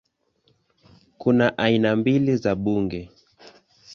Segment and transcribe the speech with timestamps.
[1.17, 3.11] Kuna aina mbili za bunge